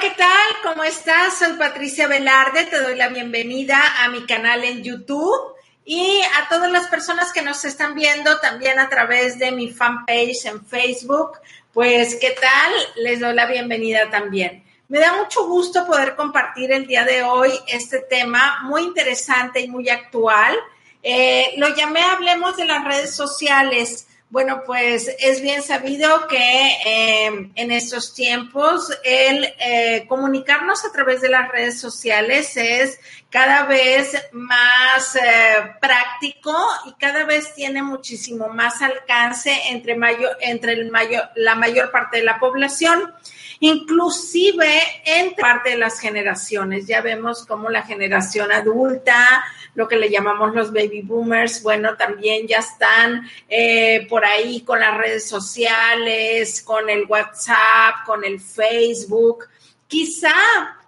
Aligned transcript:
¿qué 0.00 0.10
tal? 0.10 0.56
¿Cómo 0.62 0.82
estás? 0.82 1.38
Soy 1.38 1.52
Patricia 1.58 2.08
Velarde, 2.08 2.64
te 2.64 2.80
doy 2.80 2.96
la 2.96 3.08
bienvenida 3.08 3.78
a 4.02 4.08
mi 4.08 4.24
canal 4.24 4.64
en 4.64 4.82
YouTube 4.82 5.54
y 5.84 6.22
a 6.40 6.48
todas 6.48 6.72
las 6.72 6.86
personas 6.86 7.34
que 7.34 7.42
nos 7.42 7.66
están 7.66 7.94
viendo 7.94 8.38
también 8.40 8.78
a 8.78 8.88
través 8.88 9.38
de 9.38 9.52
mi 9.52 9.68
fanpage 9.68 10.46
en 10.46 10.64
Facebook. 10.64 11.32
Pues, 11.74 12.14
¿qué 12.14 12.30
tal? 12.30 12.72
Les 12.96 13.20
doy 13.20 13.34
la 13.34 13.44
bienvenida 13.44 14.08
también. 14.08 14.64
Me 14.88 15.00
da 15.00 15.12
mucho 15.22 15.46
gusto 15.46 15.86
poder 15.86 16.16
compartir 16.16 16.72
el 16.72 16.86
día 16.86 17.04
de 17.04 17.22
hoy 17.22 17.52
este 17.66 17.98
tema 17.98 18.60
muy 18.62 18.84
interesante 18.84 19.60
y 19.60 19.68
muy 19.68 19.90
actual. 19.90 20.56
Eh, 21.02 21.52
lo 21.58 21.74
llamé 21.74 22.00
Hablemos 22.00 22.56
de 22.56 22.64
las 22.64 22.82
redes 22.84 23.14
sociales. 23.14 24.06
Bueno, 24.30 24.62
pues 24.64 25.10
es 25.18 25.42
bien 25.42 25.60
sabido 25.60 26.28
que 26.28 26.76
em, 26.84 27.50
en 27.56 27.72
estos 27.72 28.14
tiempos 28.14 28.88
el 29.02 29.52
eh, 29.58 30.04
comunicarnos 30.06 30.84
a 30.84 30.92
través 30.92 31.20
de 31.20 31.30
las 31.30 31.50
redes 31.50 31.80
sociales 31.80 32.56
es 32.56 33.00
cada 33.28 33.64
vez 33.64 34.14
más 34.30 35.16
eh, 35.16 35.20
práctico 35.80 36.56
y 36.86 36.92
cada 36.92 37.24
vez 37.24 37.52
tiene 37.54 37.82
muchísimo 37.82 38.48
más 38.48 38.80
alcance 38.82 39.52
entre, 39.70 39.96
mayor, 39.96 40.36
entre 40.40 40.74
el 40.74 40.92
la 41.34 41.54
mayor 41.56 41.90
parte 41.90 42.18
de 42.18 42.22
la 42.22 42.38
población 42.38 43.12
inclusive 43.60 44.80
entre 45.04 45.40
parte 45.40 45.70
de 45.70 45.76
las 45.76 46.00
generaciones. 46.00 46.86
Ya 46.86 47.02
vemos 47.02 47.46
como 47.46 47.68
la 47.68 47.82
generación 47.82 48.50
adulta, 48.50 49.44
lo 49.74 49.88
que 49.88 49.96
le 49.96 50.10
llamamos 50.10 50.54
los 50.54 50.72
baby 50.72 51.02
boomers, 51.02 51.62
bueno, 51.62 51.96
también 51.96 52.46
ya 52.46 52.58
están 52.58 53.28
eh, 53.48 54.06
por 54.08 54.24
ahí 54.24 54.62
con 54.62 54.80
las 54.80 54.96
redes 54.96 55.28
sociales, 55.28 56.62
con 56.62 56.90
el 56.90 57.06
WhatsApp, 57.06 58.04
con 58.04 58.24
el 58.24 58.40
Facebook. 58.40 59.46
Quizá 59.86 60.34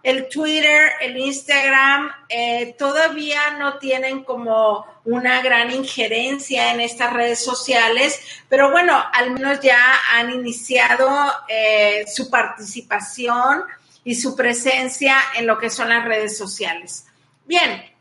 el 0.03 0.29
Twitter, 0.29 0.93
el 1.01 1.17
Instagram, 1.17 2.11
eh, 2.29 2.75
todavía 2.79 3.53
no 3.59 3.79
tienen 3.79 4.25
como 4.25 4.85
una 5.05 5.43
gran 5.43 5.71
injerencia 5.71 6.73
en 6.73 6.81
estas 6.81 7.13
redes 7.13 7.45
sociales, 7.45 8.21
pero 8.49 8.71
bueno, 8.71 9.01
al 9.13 9.31
menos 9.31 9.61
ya 9.61 9.81
han 10.13 10.31
iniciado 10.31 11.09
eh, 11.49 12.05
su 12.13 12.31
participación 12.31 13.63
y 14.05 14.17
su 14.17 14.35
presencia 14.35 15.17
en 15.37 15.47
lo 15.47 15.59
que 15.59 15.71
son 15.71 15.89
las 15.89 16.05
redes 16.05 16.37
sociales. 16.37 17.07
Bien, 17.45 17.92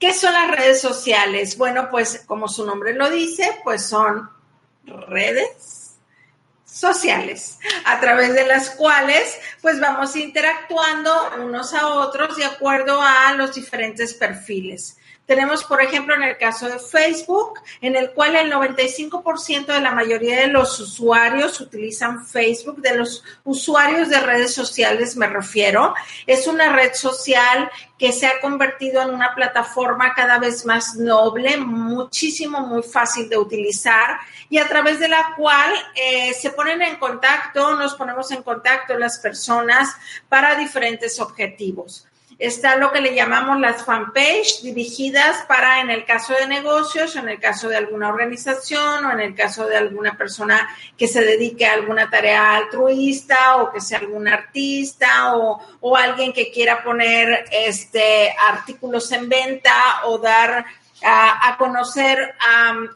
¿qué 0.00 0.12
son 0.12 0.32
las 0.32 0.50
redes 0.50 0.80
sociales? 0.80 1.56
Bueno, 1.56 1.88
pues 1.90 2.24
como 2.26 2.48
su 2.48 2.66
nombre 2.66 2.94
lo 2.94 3.08
dice, 3.08 3.60
pues 3.62 3.84
son 3.84 4.28
redes 4.84 5.94
sociales, 6.64 7.58
a 7.84 8.00
través 8.00 8.32
de 8.32 8.46
las 8.46 8.70
cuales 8.70 9.38
pues 9.60 9.78
vamos 9.78 10.16
interactuando 10.16 11.12
unos 11.40 11.74
a 11.74 11.86
otros 11.88 12.36
de 12.36 12.44
acuerdo 12.44 13.00
a 13.00 13.34
los 13.34 13.54
diferentes 13.54 14.14
perfiles. 14.14 14.96
Tenemos, 15.30 15.62
por 15.62 15.80
ejemplo, 15.80 16.12
en 16.16 16.24
el 16.24 16.38
caso 16.38 16.68
de 16.68 16.80
Facebook, 16.80 17.60
en 17.80 17.94
el 17.94 18.10
cual 18.10 18.34
el 18.34 18.52
95% 18.52 19.66
de 19.66 19.80
la 19.80 19.92
mayoría 19.92 20.40
de 20.40 20.48
los 20.48 20.80
usuarios 20.80 21.60
utilizan 21.60 22.26
Facebook, 22.26 22.80
de 22.80 22.96
los 22.96 23.22
usuarios 23.44 24.08
de 24.08 24.18
redes 24.18 24.52
sociales 24.52 25.16
me 25.16 25.28
refiero. 25.28 25.94
Es 26.26 26.48
una 26.48 26.72
red 26.72 26.94
social 26.94 27.70
que 27.96 28.10
se 28.10 28.26
ha 28.26 28.40
convertido 28.40 29.02
en 29.02 29.10
una 29.10 29.32
plataforma 29.36 30.14
cada 30.14 30.40
vez 30.40 30.66
más 30.66 30.96
noble, 30.96 31.58
muchísimo, 31.58 32.62
muy 32.62 32.82
fácil 32.82 33.28
de 33.28 33.38
utilizar 33.38 34.18
y 34.48 34.58
a 34.58 34.66
través 34.66 34.98
de 34.98 35.06
la 35.06 35.34
cual 35.36 35.72
eh, 35.94 36.34
se 36.34 36.50
ponen 36.50 36.82
en 36.82 36.96
contacto, 36.96 37.76
nos 37.76 37.94
ponemos 37.94 38.32
en 38.32 38.42
contacto 38.42 38.98
las 38.98 39.20
personas 39.20 39.94
para 40.28 40.56
diferentes 40.56 41.20
objetivos. 41.20 42.08
Está 42.40 42.76
lo 42.76 42.90
que 42.90 43.02
le 43.02 43.14
llamamos 43.14 43.60
las 43.60 43.84
fanpage 43.84 44.62
dirigidas 44.62 45.44
para 45.46 45.82
en 45.82 45.90
el 45.90 46.06
caso 46.06 46.32
de 46.32 46.46
negocios, 46.46 47.14
en 47.16 47.28
el 47.28 47.38
caso 47.38 47.68
de 47.68 47.76
alguna 47.76 48.08
organización 48.08 49.04
o 49.04 49.12
en 49.12 49.20
el 49.20 49.34
caso 49.34 49.66
de 49.66 49.76
alguna 49.76 50.16
persona 50.16 50.74
que 50.96 51.06
se 51.06 51.22
dedique 51.22 51.66
a 51.66 51.74
alguna 51.74 52.08
tarea 52.08 52.56
altruista 52.56 53.58
o 53.58 53.70
que 53.70 53.82
sea 53.82 53.98
algún 53.98 54.26
artista 54.26 55.36
o, 55.36 55.60
o 55.80 55.96
alguien 55.98 56.32
que 56.32 56.50
quiera 56.50 56.82
poner 56.82 57.44
este 57.52 58.34
artículos 58.48 59.12
en 59.12 59.28
venta 59.28 60.06
o 60.06 60.16
dar 60.16 60.64
a, 61.02 61.56
conocer 61.58 62.34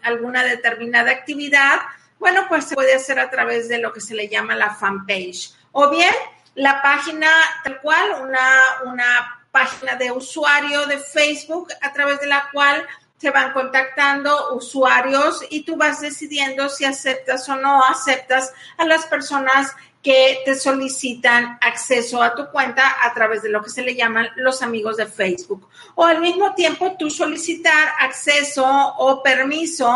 alguna 0.02 0.42
determinada 0.42 1.10
actividad. 1.10 1.80
Bueno, 2.18 2.46
pues 2.48 2.64
se 2.64 2.74
puede 2.74 2.94
hacer 2.94 3.18
a 3.18 3.28
través 3.28 3.68
de 3.68 3.76
lo 3.76 3.92
que 3.92 4.00
se 4.00 4.14
le 4.14 4.28
llama 4.28 4.54
la 4.54 4.74
fanpage. 4.74 5.52
O 5.72 5.90
bien 5.90 6.14
la 6.54 6.80
página 6.82 7.28
tal 7.62 7.80
cual, 7.80 8.22
una, 8.22 8.60
una 8.84 9.33
página 9.54 9.94
de 9.94 10.10
usuario 10.10 10.84
de 10.86 10.98
Facebook 10.98 11.68
a 11.80 11.92
través 11.92 12.18
de 12.18 12.26
la 12.26 12.48
cual 12.52 12.84
se 13.18 13.30
van 13.30 13.52
contactando 13.52 14.52
usuarios 14.54 15.44
y 15.48 15.62
tú 15.62 15.76
vas 15.76 16.00
decidiendo 16.00 16.68
si 16.68 16.84
aceptas 16.84 17.48
o 17.48 17.54
no 17.54 17.84
aceptas 17.84 18.52
a 18.76 18.84
las 18.84 19.06
personas 19.06 19.72
que 20.02 20.40
te 20.44 20.56
solicitan 20.56 21.56
acceso 21.62 22.20
a 22.20 22.34
tu 22.34 22.50
cuenta 22.50 22.96
a 23.02 23.14
través 23.14 23.42
de 23.42 23.48
lo 23.48 23.62
que 23.62 23.70
se 23.70 23.82
le 23.82 23.94
llaman 23.94 24.28
los 24.34 24.60
amigos 24.60 24.96
de 24.96 25.06
Facebook. 25.06 25.68
O 25.94 26.04
al 26.04 26.20
mismo 26.20 26.52
tiempo 26.54 26.96
tú 26.98 27.08
solicitar 27.08 27.94
acceso 28.00 28.66
o 28.66 29.22
permiso 29.22 29.88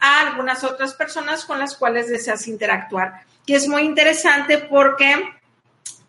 a 0.00 0.20
algunas 0.20 0.64
otras 0.64 0.92
personas 0.92 1.44
con 1.44 1.60
las 1.60 1.76
cuales 1.76 2.08
deseas 2.08 2.48
interactuar. 2.48 3.22
Que 3.46 3.54
es 3.54 3.68
muy 3.68 3.82
interesante 3.82 4.58
porque 4.58 5.37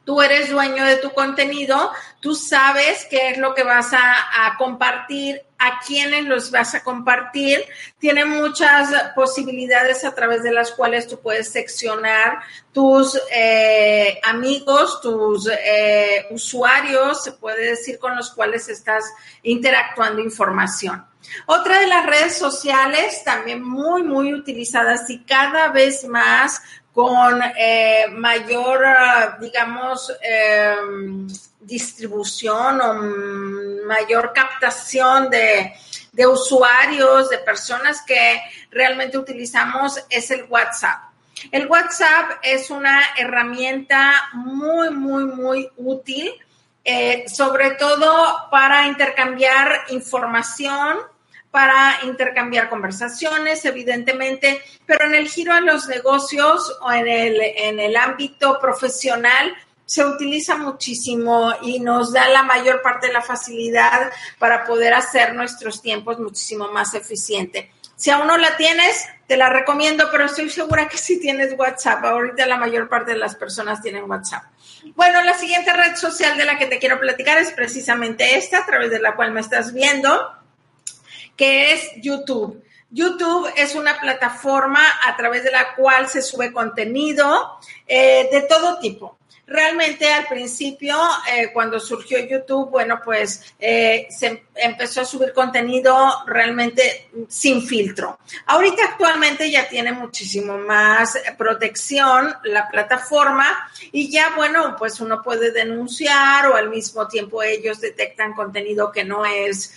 tú 0.10 0.24
eres 0.24 0.50
dueño 0.50 0.86
de 0.86 0.96
tu 0.96 1.12
contenido, 1.12 1.92
tú 2.20 2.34
sabes 2.34 3.06
qué 3.12 3.30
es 3.30 3.38
lo 3.38 3.54
que 3.54 3.62
vas 3.62 3.94
a, 3.94 4.56
compartir, 4.58 5.40
a 5.60 5.80
quiénes 5.86 6.26
los 6.26 6.50
vas 6.50 6.74
a 6.74 6.84
compartir. 6.84 7.64
Tiene 8.00 8.26
muchas 8.26 8.90
posibilidades 9.14 10.04
a 10.04 10.16
través 10.16 10.42
de 10.42 10.52
las 10.52 10.72
cuales 10.72 11.08
tú 11.08 11.20
puedes 11.20 11.52
seccionar 11.52 12.40
tus 12.74 13.22
eh, 13.32 14.20
amigos, 14.24 15.00
tus 15.00 15.48
eh, 15.48 16.26
usuarios, 16.32 17.24
se 17.24 17.34
puede 17.34 17.70
decir, 17.70 18.00
con 18.00 18.16
los 18.16 18.32
cuales 18.32 18.68
estás 18.68 19.14
interactuando 19.44 20.24
información. 20.24 21.06
Otra 21.46 21.82
de 21.82 21.86
las 21.86 22.08
redes 22.08 22.36
sociales 22.36 23.24
también 23.24 23.62
muy, 23.62 24.02
muy 24.02 24.34
utilizadas 24.34 25.08
y 25.12 25.20
cada 25.20 25.68
vez 25.68 26.04
más 26.06 26.64
con 27.00 27.42
eh, 27.58 28.08
mayor, 28.12 28.84
digamos, 29.40 30.14
em, 30.22 31.26
distribución 31.62 32.82
o 32.82 32.94
mayor 33.88 34.34
captación 34.34 35.30
de, 35.30 35.76
de 36.12 36.28
usuarios, 36.28 37.30
de 37.30 37.38
personas 37.38 38.02
que 38.06 38.42
realmente 38.70 39.18
utilizamos, 39.18 40.04
es 40.10 40.30
el 40.32 40.44
WhatsApp. 40.50 41.00
El 41.54 41.68
WhatsApp 41.68 42.32
es 42.44 42.70
una 42.70 43.02
herramienta 43.18 44.32
muy, 44.34 44.90
muy, 44.90 45.24
muy 45.24 45.70
útil, 45.78 46.34
eh, 46.84 47.24
sobre 47.30 47.76
todo 47.76 48.50
para 48.52 48.88
intercambiar 48.88 49.86
información, 49.88 50.98
para 51.52 52.00
intercambiar 52.04 52.70
conversaciones, 52.70 53.66
evidentemente, 53.66 54.62
pero 54.86 55.06
en 55.06 55.16
el 55.16 55.28
giro 55.28 55.54
a 55.54 55.62
los 55.62 55.88
negocios 55.88 56.78
o 56.82 56.92
en 56.92 57.08
el, 57.08 57.42
en 57.42 57.80
el 57.80 57.96
ámbito 57.96 58.60
profesional 58.60 59.56
se 59.86 60.06
utiliza 60.06 60.56
muchísimo 60.56 61.52
y 61.64 61.80
nos 61.80 62.14
da 62.14 62.30
la 62.30 62.44
mayor 62.44 62.84
parte 62.84 63.08
de 63.08 63.14
la 63.14 63.24
facilidad 63.24 64.12
para 64.38 64.64
poder 64.64 64.94
hacer 64.94 65.34
nuestros 65.34 65.82
tiempos 65.82 66.20
muchísimo 66.20 66.72
más 66.72 66.94
eficiente. 66.94 67.72
Si 67.96 68.12
aún 68.12 68.28
no 68.28 68.38
la 68.38 68.56
tienes, 68.56 69.08
te 69.26 69.36
la 69.36 69.50
recomiendo, 69.50 70.08
pero 70.12 70.26
estoy 70.26 70.50
segura 70.52 70.88
que 70.88 70.98
sí 70.98 71.20
tienes 71.20 71.58
WhatsApp. 71.58 72.06
Ahorita 72.06 72.46
la 72.46 72.58
mayor 72.58 72.88
parte 72.88 73.12
de 73.12 73.18
las 73.18 73.36
personas 73.36 73.82
tienen 73.82 74.10
WhatsApp. 74.10 74.44
Bueno, 74.96 75.24
la 75.24 75.34
siguiente 75.34 75.74
red 75.74 75.96
social 75.96 76.38
de 76.38 76.46
la 76.46 76.58
que 76.58 76.68
te 76.68 76.80
quiero 76.80 77.00
platicar 77.00 77.40
es 77.40 77.52
precisamente 77.52 78.38
esta, 78.38 78.60
a 78.60 78.66
través 78.68 78.92
de 78.92 79.00
la 79.00 79.16
cual 79.16 79.32
me 79.32 79.42
estás 79.42 79.74
viendo 79.74 80.39
que 81.40 81.72
es 81.72 81.92
YouTube. 82.02 82.62
YouTube 82.92 83.50
es 83.56 83.74
una 83.74 83.98
plataforma 83.98 84.82
a 85.08 85.16
través 85.16 85.46
de 85.46 85.52
la 85.52 85.74
cual 85.74 86.10
se 86.10 86.22
sube 86.22 86.52
contenido 86.52 87.58
eh, 87.88 88.28
de 88.30 88.42
todo 88.42 88.78
tipo. 88.80 89.18
Realmente 89.48 90.12
al 90.12 90.28
principio, 90.28 90.96
eh, 91.32 91.50
cuando 91.54 91.80
surgió 91.80 92.20
YouTube, 92.20 92.70
bueno, 92.70 93.00
pues 93.04 93.54
eh, 93.58 94.06
se 94.10 94.44
empezó 94.54 95.02
a 95.02 95.06
subir 95.06 95.34
contenido 95.34 95.96
realmente 96.28 97.10
sin 97.30 97.66
filtro. 97.66 98.20
Ahorita 98.46 98.84
actualmente 98.84 99.50
ya 99.50 99.68
tiene 99.68 99.94
muchísimo 99.94 100.58
más 100.58 101.18
protección 101.38 102.36
la 102.44 102.68
plataforma 102.70 103.72
y 103.94 104.12
ya, 104.12 104.34
bueno, 104.36 104.76
pues 104.78 105.00
uno 105.00 105.24
puede 105.24 105.52
denunciar 105.52 106.48
o 106.48 106.56
al 106.56 106.70
mismo 106.70 107.08
tiempo 107.08 107.42
ellos 107.42 107.80
detectan 107.80 108.34
contenido 108.34 108.92
que 108.92 109.06
no 109.06 109.26
es 109.26 109.74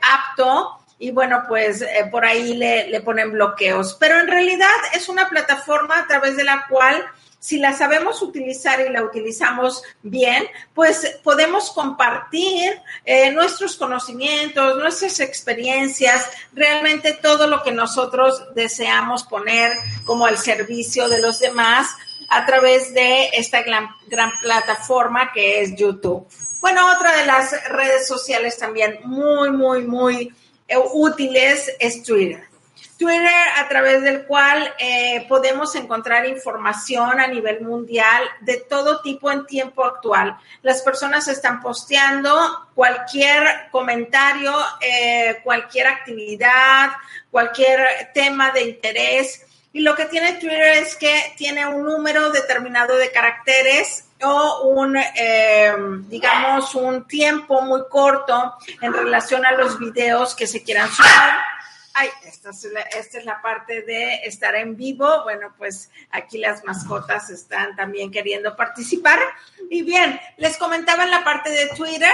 apto 0.00 0.79
y 1.00 1.10
bueno, 1.10 1.44
pues 1.48 1.80
eh, 1.80 2.06
por 2.10 2.24
ahí 2.24 2.54
le, 2.54 2.88
le 2.88 3.00
ponen 3.00 3.32
bloqueos. 3.32 3.96
Pero 3.98 4.20
en 4.20 4.28
realidad 4.28 4.68
es 4.94 5.08
una 5.08 5.28
plataforma 5.28 5.98
a 5.98 6.06
través 6.06 6.36
de 6.36 6.44
la 6.44 6.66
cual 6.68 7.04
si 7.40 7.58
la 7.58 7.72
sabemos 7.72 8.20
utilizar 8.20 8.80
y 8.80 8.90
la 8.90 9.02
utilizamos 9.02 9.82
bien, 10.02 10.46
pues 10.74 11.18
podemos 11.24 11.70
compartir 11.70 12.70
eh, 13.06 13.30
nuestros 13.30 13.76
conocimientos, 13.76 14.76
nuestras 14.76 15.20
experiencias, 15.20 16.26
realmente 16.52 17.14
todo 17.14 17.46
lo 17.46 17.62
que 17.62 17.72
nosotros 17.72 18.54
deseamos 18.54 19.24
poner 19.24 19.72
como 20.04 20.26
al 20.26 20.36
servicio 20.36 21.08
de 21.08 21.20
los 21.22 21.40
demás 21.40 21.88
a 22.28 22.44
través 22.44 22.92
de 22.92 23.30
esta 23.32 23.62
gran, 23.62 23.88
gran 24.06 24.30
plataforma 24.42 25.32
que 25.32 25.62
es 25.62 25.74
YouTube. 25.74 26.28
Bueno, 26.60 26.92
otra 26.94 27.16
de 27.16 27.24
las 27.24 27.52
redes 27.70 28.06
sociales 28.06 28.58
también 28.58 29.00
muy, 29.02 29.50
muy, 29.50 29.84
muy 29.84 30.34
útiles 30.78 31.72
es 31.78 32.02
Twitter. 32.02 32.50
Twitter 33.00 33.48
a 33.56 33.66
través 33.66 34.02
del 34.02 34.26
cual 34.26 34.74
eh, 34.78 35.24
podemos 35.26 35.74
encontrar 35.74 36.26
información 36.26 37.18
a 37.18 37.26
nivel 37.26 37.62
mundial 37.62 38.24
de 38.42 38.58
todo 38.58 39.00
tipo 39.00 39.32
en 39.32 39.46
tiempo 39.46 39.86
actual. 39.86 40.36
Las 40.60 40.82
personas 40.82 41.26
están 41.26 41.62
posteando 41.62 42.68
cualquier 42.74 43.70
comentario, 43.70 44.54
eh, 44.82 45.38
cualquier 45.42 45.86
actividad, 45.86 46.90
cualquier 47.30 48.10
tema 48.12 48.50
de 48.50 48.64
interés. 48.64 49.46
Y 49.72 49.80
lo 49.80 49.94
que 49.94 50.04
tiene 50.04 50.34
Twitter 50.34 50.76
es 50.76 50.94
que 50.94 51.32
tiene 51.38 51.66
un 51.66 51.84
número 51.84 52.30
determinado 52.30 52.96
de 52.96 53.10
caracteres 53.10 54.09
o 54.22 54.68
un, 54.68 54.96
eh, 54.96 55.72
digamos, 56.08 56.74
un 56.74 57.06
tiempo 57.06 57.62
muy 57.62 57.82
corto 57.88 58.54
en 58.80 58.92
relación 58.92 59.44
a 59.46 59.52
los 59.52 59.78
videos 59.78 60.34
que 60.34 60.46
se 60.46 60.62
quieran 60.62 60.88
subir 60.90 61.10
Ay, 61.92 62.08
esta 62.24 62.50
es, 62.50 62.64
la, 62.64 62.80
esta 62.80 63.18
es 63.18 63.24
la 63.24 63.42
parte 63.42 63.82
de 63.82 64.20
estar 64.24 64.54
en 64.54 64.76
vivo. 64.76 65.22
Bueno, 65.24 65.52
pues 65.58 65.90
aquí 66.10 66.38
las 66.38 66.64
mascotas 66.64 67.30
están 67.30 67.74
también 67.74 68.10
queriendo 68.10 68.54
participar. 68.54 69.18
Y 69.68 69.82
bien, 69.82 70.20
les 70.36 70.56
comentaba 70.56 71.04
en 71.04 71.10
la 71.10 71.24
parte 71.24 71.50
de 71.50 71.68
Twitter 71.76 72.12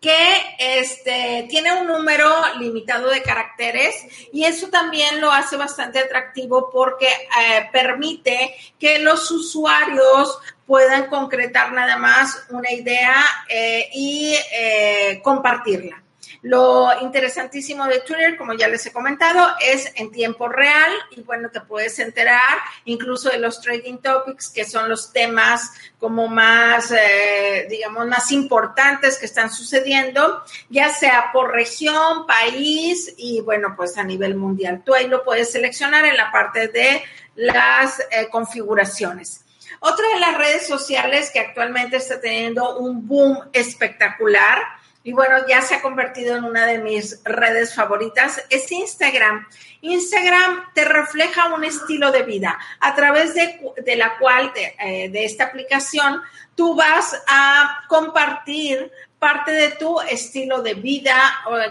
que 0.00 0.56
este, 0.58 1.46
tiene 1.48 1.80
un 1.80 1.86
número 1.86 2.28
limitado 2.58 3.08
de 3.08 3.22
caracteres 3.22 3.94
y 4.32 4.44
eso 4.44 4.68
también 4.68 5.20
lo 5.20 5.32
hace 5.32 5.56
bastante 5.56 5.98
atractivo 5.98 6.70
porque 6.70 7.08
eh, 7.08 7.68
permite 7.72 8.54
que 8.78 8.98
los 8.98 9.30
usuarios 9.30 10.38
puedan 10.66 11.06
concretar 11.06 11.72
nada 11.72 11.96
más 11.96 12.44
una 12.50 12.72
idea 12.72 13.24
eh, 13.48 13.88
y 13.92 14.36
eh, 14.52 15.20
compartirla. 15.22 16.02
Lo 16.42 16.90
interesantísimo 17.00 17.86
de 17.86 18.00
Twitter, 18.00 18.36
como 18.36 18.52
ya 18.52 18.68
les 18.68 18.84
he 18.86 18.92
comentado, 18.92 19.48
es 19.60 19.90
en 19.96 20.12
tiempo 20.12 20.48
real 20.48 20.92
y 21.10 21.22
bueno, 21.22 21.50
te 21.50 21.60
puedes 21.60 21.98
enterar 21.98 22.58
incluso 22.84 23.30
de 23.30 23.38
los 23.38 23.60
trading 23.60 23.98
topics, 23.98 24.50
que 24.50 24.64
son 24.64 24.88
los 24.88 25.12
temas 25.12 25.72
como 25.98 26.28
más, 26.28 26.92
eh, 26.92 27.66
digamos, 27.68 28.06
más 28.06 28.30
importantes 28.30 29.18
que 29.18 29.26
están 29.26 29.50
sucediendo, 29.50 30.44
ya 30.68 30.90
sea 30.90 31.30
por 31.32 31.52
región, 31.52 32.26
país 32.26 33.12
y 33.16 33.40
bueno, 33.40 33.74
pues 33.76 33.96
a 33.98 34.04
nivel 34.04 34.36
mundial. 34.36 34.82
Tú 34.84 34.94
ahí 34.94 35.08
lo 35.08 35.24
puedes 35.24 35.50
seleccionar 35.50 36.04
en 36.04 36.16
la 36.16 36.30
parte 36.30 36.68
de 36.68 37.02
las 37.34 38.00
configuraciones. 38.30 39.45
Otra 39.80 40.06
de 40.14 40.20
las 40.20 40.38
redes 40.38 40.66
sociales 40.66 41.30
que 41.30 41.40
actualmente 41.40 41.96
está 41.96 42.20
teniendo 42.20 42.78
un 42.78 43.06
boom 43.06 43.38
espectacular 43.52 44.58
y 45.06 45.12
bueno, 45.12 45.36
ya 45.48 45.62
se 45.62 45.76
ha 45.76 45.82
convertido 45.82 46.36
en 46.36 46.42
una 46.42 46.66
de 46.66 46.78
mis 46.78 47.22
redes 47.22 47.72
favoritas, 47.76 48.42
es 48.50 48.72
Instagram. 48.72 49.46
Instagram 49.80 50.64
te 50.74 50.84
refleja 50.84 51.54
un 51.54 51.62
estilo 51.62 52.10
de 52.10 52.24
vida 52.24 52.58
a 52.80 52.92
través 52.96 53.32
de, 53.32 53.94
la 53.94 54.18
cual, 54.18 54.52
eh, 54.56 55.08
de, 55.08 55.24
esta 55.24 55.44
aplicación, 55.44 56.22
tú 56.56 56.74
vas 56.74 57.22
a 57.28 57.84
compartir 57.88 58.90
parte 59.20 59.52
de 59.52 59.68
tu 59.70 60.00
estilo 60.00 60.60
de 60.60 60.74
vida, 60.74 61.16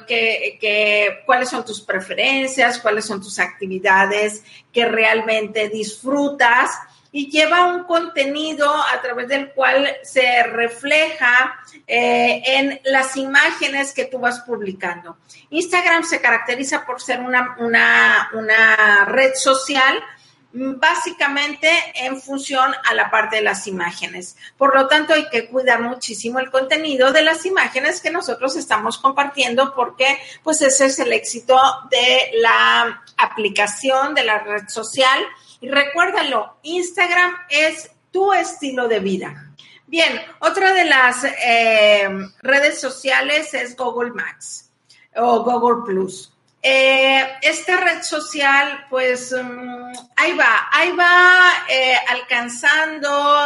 que, 0.07 0.57
que, 0.62 1.21
cuáles 1.25 1.50
son 1.50 1.65
tus 1.65 1.81
preferencias, 1.81 2.80
cuáles 2.80 3.03
son 3.03 3.21
tus 3.21 3.38
actividades 3.38 4.45
que 4.71 4.86
realmente 4.86 5.68
disfrutas 5.68 6.71
y 7.15 7.31
lleva 7.31 7.67
un 7.67 7.85
contenido 7.85 8.69
a 8.69 9.01
través 9.01 9.29
del 9.29 9.53
cual 9.53 9.88
se 10.03 10.44
refleja 10.44 11.57
eh, 11.88 12.44
en 12.45 12.81
las 12.83 13.15
imágenes 13.15 13.94
que 13.94 14.03
tú 14.03 14.19
vas 14.19 14.41
publicando. 14.41 15.15
Instagram 15.50 16.03
se 16.03 16.19
caracteriza 16.19 16.85
por 16.85 17.01
ser 17.01 17.21
una, 17.21 17.56
una 17.57 19.06
red 19.06 19.33
social 19.33 20.03
básicamente 20.51 21.69
en 21.95 22.21
función 22.21 22.73
a 22.83 22.94
la 22.94 23.09
parte 23.09 23.38
de 23.38 23.44
las 23.44 23.65
imágenes. 23.67 24.35
Por 24.57 24.75
lo 24.75 24.89
tanto, 24.89 25.13
hay 25.13 25.29
que 25.29 25.47
cuidar 25.47 25.81
muchísimo 25.81 26.39
el 26.39 26.51
contenido 26.51 27.13
de 27.13 27.23
las 27.23 27.45
imágenes 27.45 28.01
que 28.01 28.12
nosotros 28.12 28.57
estamos 28.57 28.97
compartiendo 28.97 29.73
porque 29.73 30.19
pues 30.44 30.62
ese 30.62 30.88
es 30.88 31.00
el 31.00 31.13
éxito 31.13 31.57
de 31.89 32.31
la 32.41 33.03
aplicación 33.15 34.15
de 34.15 34.23
la 34.25 34.39
red 34.39 34.67
social 34.67 35.23
y 35.62 35.69
recuérdalo, 35.69 36.57
Instagram 36.63 37.36
es 37.50 37.92
tu 38.12 38.34
estilo 38.34 38.88
de 38.88 39.00
vida. 39.00 39.52
Bien, 39.88 40.19
otra 40.40 40.74
de 40.74 40.86
las 40.86 41.24
eh, 41.24 42.10
redes 42.42 42.81
sociales 42.81 43.54
es 43.54 43.75
Google 43.75 44.12
Maps 44.12 44.72
o 45.16 45.44
Google 45.44 45.86
Plus. 45.86 46.31
Eh, 46.68 47.24
esta 47.44 47.78
red 47.78 48.02
social, 48.02 48.88
pues 48.90 49.31
mm, 49.31 49.92
ahí 50.16 50.34
va, 50.34 50.68
ahí 50.72 50.92
va 50.94 51.52
eh, 51.69 51.96
alcanzando 52.10 53.46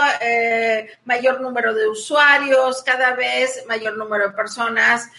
mayor 1.03 1.41
número 1.41 1.73
de 1.73 1.89
usuarios, 1.89 2.81
cada 2.83 3.15
vez 3.15 3.65
mayor 3.67 3.97
número 3.97 4.29
de 4.29 4.33
personas 4.33 5.09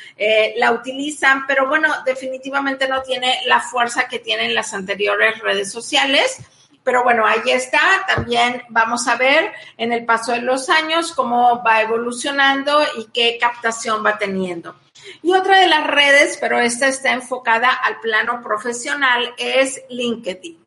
la 0.57 0.73
utilizan, 0.73 1.47
pero 1.47 1.69
bueno, 1.69 1.93
definitivamente 2.07 2.89
no 2.89 3.03
tiene 3.03 3.41
la 3.47 3.61
fuerza 3.61 4.09
que 4.09 4.21
tienen 4.21 4.55
las 4.55 4.73
anteriores 4.73 5.39
redes 5.41 5.71
sociales. 5.71 6.41
Pero 6.83 7.03
bueno, 7.05 7.27
ahí 7.27 7.51
está. 7.51 7.81
También 8.07 8.63
vamos 8.69 9.07
a 9.09 9.17
ver 9.17 9.53
en 9.77 9.93
el 9.93 10.05
paso 10.05 10.33
de 10.33 10.43
los 10.43 10.69
años 10.69 11.13
cómo 11.13 11.63
va 11.63 11.83
evolucionando 11.83 12.81
y 12.97 13.07
qué 13.13 13.39
captación 13.41 14.05
va 14.05 14.19
teniendo. 14.19 14.75
Y 15.23 15.33
otra 15.33 15.61
de 15.61 15.69
las 15.69 15.87
redes, 15.87 16.39
pero 16.41 16.59
esta 16.59 16.89
está 16.89 17.13
enfocada 17.13 17.71
al 17.71 18.01
plano 18.01 18.43
profesional, 18.43 19.35
es 19.39 19.83
LinkedIn. 19.89 20.59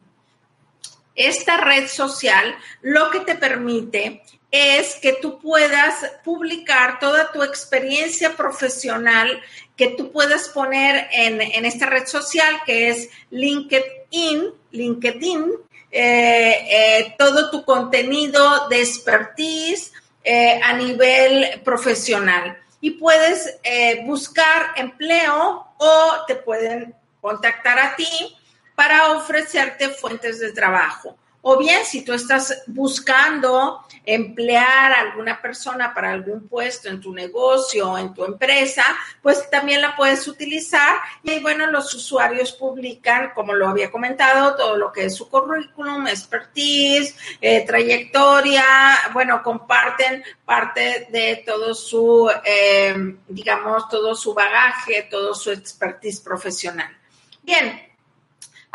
Esta 1.15 1.57
red 1.57 1.87
social 1.87 2.55
lo 2.81 3.11
que 3.11 3.19
te 3.19 3.35
permite 3.35 4.23
es 4.49 4.95
que 5.01 5.13
tú 5.13 5.39
puedas 5.39 5.95
publicar 6.23 6.99
toda 6.99 7.31
tu 7.31 7.41
experiencia 7.41 8.35
profesional 8.35 9.41
que 9.75 9.89
tú 9.89 10.11
puedas 10.11 10.49
poner 10.49 11.07
en, 11.11 11.41
en 11.41 11.65
esta 11.65 11.87
red 11.87 12.05
social 12.05 12.61
que 12.65 12.89
es 12.89 13.09
LinkedIn, 13.31 14.53
LinkedIn, 14.71 15.51
eh, 15.95 16.67
eh, 16.69 17.15
todo 17.19 17.51
tu 17.51 17.63
contenido 17.63 18.67
de 18.67 18.81
expertise 18.81 19.93
eh, 20.23 20.59
a 20.63 20.73
nivel 20.73 21.61
profesional. 21.63 22.57
Y 22.81 22.91
puedes 22.91 23.59
buscar 24.05 24.73
empleo 24.75 25.67
o 25.77 26.25
te 26.27 26.35
pueden 26.35 26.93
contactar 27.21 27.79
a 27.79 27.95
ti 27.95 28.35
para 28.75 29.13
ofrecerte 29.13 29.87
fuentes 29.89 30.39
de 30.39 30.51
trabajo. 30.51 31.15
O 31.45 31.57
bien, 31.57 31.83
si 31.83 32.05
tú 32.05 32.13
estás 32.13 32.63
buscando 32.67 33.85
emplear 34.05 34.93
a 34.93 35.01
alguna 35.01 35.41
persona 35.41 35.93
para 35.93 36.11
algún 36.11 36.47
puesto 36.47 36.87
en 36.87 37.01
tu 37.01 37.13
negocio 37.13 37.91
o 37.91 37.97
en 37.97 38.13
tu 38.13 38.23
empresa, 38.23 38.83
pues 39.21 39.49
también 39.49 39.81
la 39.81 39.93
puedes 39.93 40.25
utilizar. 40.25 41.01
Y 41.21 41.41
bueno, 41.41 41.67
los 41.67 41.93
usuarios 41.93 42.53
publican, 42.53 43.31
como 43.35 43.53
lo 43.53 43.67
había 43.67 43.91
comentado, 43.91 44.55
todo 44.55 44.77
lo 44.77 44.93
que 44.93 45.07
es 45.07 45.15
su 45.15 45.29
currículum, 45.29 46.07
expertise, 46.07 47.13
eh, 47.41 47.65
trayectoria, 47.65 48.63
bueno, 49.11 49.43
comparten 49.43 50.23
parte 50.45 51.09
de 51.11 51.43
todo 51.45 51.75
su, 51.75 52.31
eh, 52.45 52.95
digamos, 53.27 53.89
todo 53.89 54.15
su 54.15 54.33
bagaje, 54.33 55.09
todo 55.11 55.35
su 55.35 55.51
expertise 55.51 56.21
profesional. 56.21 56.97
Bien, 57.41 57.92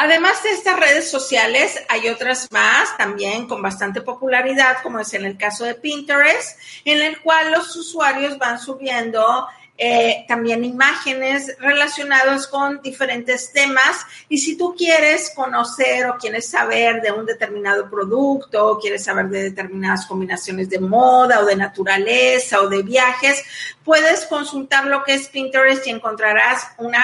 Además 0.00 0.44
de 0.44 0.50
estas 0.50 0.78
redes 0.78 1.10
sociales, 1.10 1.82
hay 1.88 2.08
otras 2.08 2.46
más 2.52 2.96
también 2.96 3.48
con 3.48 3.60
bastante 3.60 4.00
popularidad, 4.00 4.76
como 4.80 5.00
es 5.00 5.12
en 5.12 5.24
el 5.24 5.36
caso 5.36 5.64
de 5.64 5.74
Pinterest, 5.74 6.56
en 6.84 7.02
el 7.02 7.20
cual 7.20 7.50
los 7.50 7.74
usuarios 7.74 8.38
van 8.38 8.60
subiendo 8.60 9.48
eh, 9.76 10.24
también 10.28 10.64
imágenes 10.64 11.56
relacionadas 11.58 12.46
con 12.46 12.80
diferentes 12.80 13.52
temas. 13.52 14.06
Y 14.28 14.38
si 14.38 14.56
tú 14.56 14.76
quieres 14.78 15.32
conocer 15.34 16.06
o 16.06 16.16
quieres 16.16 16.48
saber 16.48 17.02
de 17.02 17.10
un 17.10 17.26
determinado 17.26 17.90
producto, 17.90 18.68
o 18.68 18.78
quieres 18.78 19.02
saber 19.02 19.28
de 19.30 19.42
determinadas 19.50 20.06
combinaciones 20.06 20.70
de 20.70 20.78
moda 20.78 21.40
o 21.40 21.44
de 21.44 21.56
naturaleza 21.56 22.60
o 22.60 22.68
de 22.68 22.82
viajes, 22.82 23.42
puedes 23.82 24.26
consultar 24.26 24.86
lo 24.86 25.02
que 25.02 25.14
es 25.14 25.28
Pinterest 25.28 25.84
y 25.88 25.90
encontrarás 25.90 26.68
una 26.76 27.02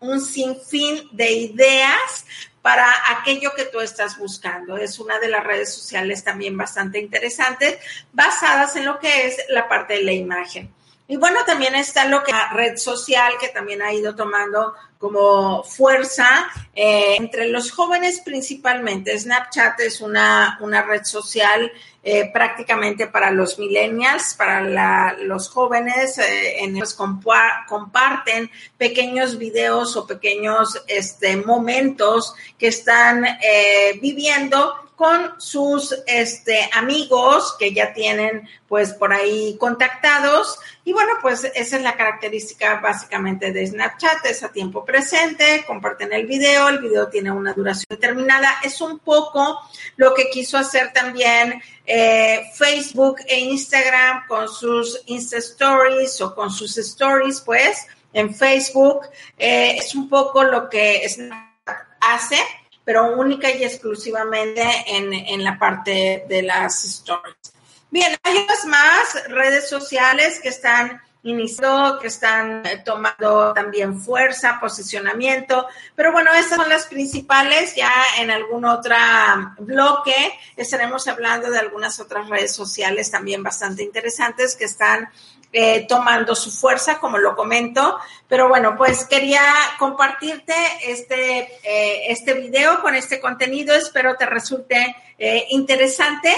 un 0.00 0.20
sinfín 0.20 1.08
de 1.12 1.30
ideas 1.30 2.24
para 2.62 2.92
aquello 3.08 3.52
que 3.54 3.64
tú 3.64 3.80
estás 3.80 4.18
buscando. 4.18 4.76
Es 4.76 4.98
una 4.98 5.18
de 5.18 5.28
las 5.28 5.44
redes 5.44 5.72
sociales 5.72 6.24
también 6.24 6.56
bastante 6.56 6.98
interesantes, 6.98 7.78
basadas 8.12 8.76
en 8.76 8.84
lo 8.84 8.98
que 8.98 9.26
es 9.26 9.38
la 9.48 9.68
parte 9.68 9.94
de 9.94 10.02
la 10.02 10.12
imagen. 10.12 10.72
Y 11.08 11.16
bueno, 11.16 11.40
también 11.44 11.74
está 11.74 12.04
lo 12.04 12.22
que 12.22 12.30
la 12.30 12.52
red 12.52 12.76
social 12.76 13.32
que 13.40 13.48
también 13.48 13.82
ha 13.82 13.92
ido 13.92 14.14
tomando 14.14 14.74
como 14.96 15.64
fuerza 15.64 16.48
eh, 16.72 17.16
entre 17.16 17.48
los 17.48 17.72
jóvenes 17.72 18.20
principalmente. 18.24 19.18
Snapchat 19.18 19.80
es 19.80 20.00
una, 20.00 20.56
una 20.60 20.82
red 20.82 21.02
social 21.02 21.72
eh, 22.02 22.30
prácticamente 22.32 23.06
para 23.06 23.30
los 23.30 23.58
millennials, 23.58 24.34
para 24.34 25.14
los 25.14 25.48
jóvenes, 25.48 26.18
eh, 26.18 26.64
en 26.64 26.76
ellos 26.76 26.94
comparten 26.94 28.50
pequeños 28.78 29.38
videos 29.38 29.96
o 29.96 30.06
pequeños 30.06 30.82
este, 30.86 31.36
momentos 31.36 32.34
que 32.58 32.68
están 32.68 33.24
viviendo 34.00 34.90
con 35.00 35.40
sus 35.40 35.96
este, 36.06 36.68
amigos 36.74 37.56
que 37.58 37.72
ya 37.72 37.94
tienen 37.94 38.46
pues 38.68 38.92
por 38.92 39.14
ahí 39.14 39.56
contactados. 39.58 40.58
Y 40.84 40.92
bueno, 40.92 41.12
pues 41.22 41.42
esa 41.42 41.76
es 41.78 41.82
la 41.82 41.96
característica 41.96 42.80
básicamente 42.80 43.50
de 43.50 43.66
Snapchat, 43.66 44.26
es 44.26 44.42
a 44.42 44.52
tiempo 44.52 44.84
presente, 44.84 45.64
comparten 45.66 46.12
el 46.12 46.26
video, 46.26 46.68
el 46.68 46.80
video 46.80 47.08
tiene 47.08 47.30
una 47.30 47.54
duración 47.54 47.86
determinada, 47.88 48.56
es 48.62 48.78
un 48.82 48.98
poco 48.98 49.58
lo 49.96 50.12
que 50.12 50.28
quiso 50.28 50.58
hacer 50.58 50.92
también 50.92 51.62
eh, 51.92 52.50
Facebook 52.54 53.20
e 53.26 53.40
Instagram 53.40 54.26
con 54.28 54.48
sus 54.48 55.02
Insta 55.06 55.38
Stories 55.38 56.20
o 56.20 56.34
con 56.34 56.50
sus 56.50 56.78
stories, 56.78 57.40
pues 57.40 57.86
en 58.12 58.32
Facebook, 58.32 59.08
eh, 59.36 59.76
es 59.76 59.94
un 59.96 60.08
poco 60.08 60.44
lo 60.44 60.68
que 60.68 61.08
Snapchat 61.08 61.50
hace 62.00 62.36
pero 62.84 63.14
única 63.16 63.50
y 63.50 63.62
exclusivamente 63.62 64.62
en, 64.86 65.44
la 65.44 65.58
parte 65.58 66.24
de 66.28 66.42
las 66.42 66.84
stories. 66.84 67.52
Bien, 67.90 68.16
hay 68.22 68.38
otras 68.38 68.64
más 68.66 69.28
redes 69.28 69.68
sociales 69.68 70.40
que 70.40 70.48
están 70.48 71.00
iniciando, 71.22 71.98
que 71.98 72.08
están 72.08 72.64
eh, 72.66 72.82
tomando 72.84 73.52
también 73.52 74.00
fuerza, 74.00 74.58
posicionamiento, 74.60 75.66
pero 75.94 76.12
bueno, 76.12 76.32
estas 76.32 76.56
son 76.58 76.68
las 76.68 76.86
principales. 76.86 77.74
Ya 77.74 77.92
en 78.18 78.30
algún 78.30 78.64
otro 78.64 78.96
bloque 79.58 80.32
estaremos 80.56 81.06
hablando 81.08 81.50
de 81.50 81.58
algunas 81.58 82.00
otras 82.00 82.28
redes 82.28 82.54
sociales 82.54 83.10
también 83.10 83.42
bastante 83.42 83.82
interesantes 83.82 84.56
que 84.56 84.64
están 84.64 85.10
eh, 85.52 85.84
tomando 85.88 86.36
su 86.36 86.52
fuerza, 86.52 87.00
como 87.00 87.18
lo 87.18 87.34
comento. 87.34 87.98
Pero 88.28 88.48
bueno, 88.48 88.76
pues 88.76 89.04
quería 89.04 89.42
compartirte 89.80 90.54
este, 90.86 91.38
eh, 91.64 92.04
este 92.08 92.34
video 92.34 92.80
con 92.80 92.94
este 92.94 93.20
contenido. 93.20 93.74
Espero 93.74 94.14
te 94.16 94.26
resulte 94.26 94.94
eh, 95.18 95.46
interesante. 95.50 96.32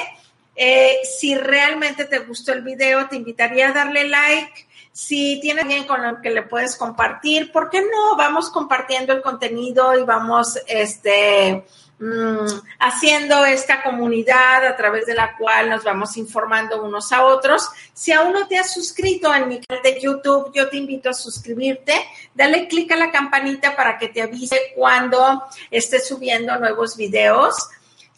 Si 1.18 1.34
realmente 1.34 2.04
te 2.04 2.20
gustó 2.20 2.52
el 2.52 2.62
video, 2.62 3.08
te 3.08 3.16
invitaría 3.16 3.68
a 3.68 3.72
darle 3.72 4.08
like. 4.08 4.66
Si 4.92 5.40
tienes 5.40 5.64
alguien 5.64 5.84
con 5.84 6.04
el 6.04 6.20
que 6.20 6.30
le 6.30 6.42
puedes 6.42 6.76
compartir, 6.76 7.50
¿por 7.50 7.70
qué 7.70 7.80
no? 7.80 8.16
Vamos 8.16 8.50
compartiendo 8.50 9.12
el 9.12 9.22
contenido 9.22 9.98
y 9.98 10.02
vamos, 10.02 10.58
este, 10.66 11.64
Mm, 12.02 12.48
haciendo 12.80 13.44
esta 13.44 13.80
comunidad 13.80 14.66
a 14.66 14.76
través 14.76 15.06
de 15.06 15.14
la 15.14 15.36
cual 15.36 15.70
nos 15.70 15.84
vamos 15.84 16.16
informando 16.16 16.82
unos 16.82 17.12
a 17.12 17.24
otros. 17.24 17.68
Si 17.94 18.10
aún 18.10 18.32
no 18.32 18.48
te 18.48 18.58
has 18.58 18.74
suscrito 18.74 19.32
en 19.32 19.46
mi 19.46 19.60
canal 19.60 19.84
de 19.84 20.00
YouTube, 20.00 20.50
yo 20.52 20.68
te 20.68 20.78
invito 20.78 21.10
a 21.10 21.14
suscribirte. 21.14 21.94
Dale 22.34 22.66
clic 22.66 22.90
a 22.90 22.96
la 22.96 23.12
campanita 23.12 23.76
para 23.76 23.98
que 23.98 24.08
te 24.08 24.20
avise 24.20 24.72
cuando 24.74 25.44
esté 25.70 26.00
subiendo 26.00 26.58
nuevos 26.58 26.96
videos. 26.96 27.68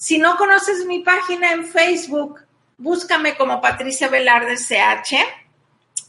Si 0.05 0.19
no 0.19 0.37
conoces 0.37 0.85
mi 0.85 0.99
página 0.99 1.53
en 1.53 1.65
Facebook, 1.65 2.39
búscame 2.77 3.39
como 3.39 3.63
Patricia 3.63 4.07
Velarde 4.09 4.59
CH 4.59 5.17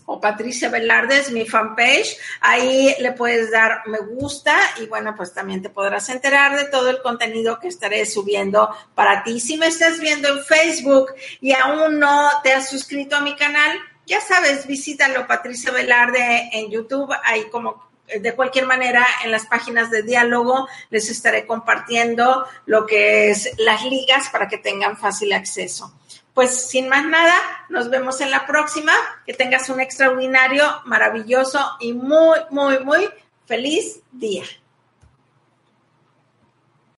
o 0.06 0.20
Patricia 0.20 0.68
Velarde 0.68 1.18
es 1.18 1.32
mi 1.32 1.46
fanpage. 1.46 2.18
Ahí 2.42 2.94
le 3.00 3.14
puedes 3.14 3.52
dar 3.52 3.84
me 3.86 4.00
gusta 4.00 4.54
y 4.82 4.88
bueno, 4.88 5.16
pues 5.16 5.34
también 5.34 5.62
te 5.62 5.70
podrás 5.70 6.10
enterar 6.10 6.58
de 6.58 6.66
todo 6.66 6.90
el 6.90 7.02
contenido 7.02 7.58
que 7.58 7.70
estaré 7.70 8.06
subiendo 8.06 8.70
para 8.96 9.24
ti. 9.24 9.40
Si 9.40 9.56
me 9.56 9.68
estás 9.68 9.98
viendo 10.02 10.28
en 10.28 10.44
Facebook 10.44 11.14
y 11.40 11.54
aún 11.54 11.98
no 11.98 12.30
te 12.44 12.52
has 12.52 12.70
suscrito 12.70 13.16
a 13.16 13.22
mi 13.22 13.38
canal, 13.38 13.80
ya 14.06 14.20
sabes, 14.20 14.68
visítalo 14.68 15.26
Patricia 15.26 15.72
Velarde 15.72 16.50
en 16.52 16.70
YouTube. 16.70 17.16
Ahí 17.24 17.46
como 17.50 17.95
de 18.20 18.36
cualquier 18.36 18.66
manera, 18.66 19.06
en 19.24 19.32
las 19.32 19.46
páginas 19.46 19.90
de 19.92 20.04
diálogo 20.04 20.68
les 20.90 21.10
estaré 21.10 21.46
compartiendo 21.46 22.46
lo 22.66 22.86
que 22.86 23.32
es 23.32 23.52
las 23.58 23.84
ligas 23.84 24.30
para 24.30 24.48
que 24.48 24.58
tengan 24.58 24.98
fácil 24.98 25.34
acceso 25.34 25.94
pues 26.36 26.68
sin 26.68 26.90
más 26.90 27.06
nada, 27.06 27.34
nos 27.70 27.90
vemos 27.90 28.20
en 28.20 28.30
la 28.30 28.46
próxima. 28.46 28.92
Que 29.26 29.34
tengas 29.34 29.70
un 29.70 29.80
extraordinario, 29.80 30.66
maravilloso 30.84 31.60
y 31.80 31.94
muy, 31.94 32.40
muy, 32.52 32.84
muy 32.84 33.10
feliz 33.46 34.02
día. 34.12 34.44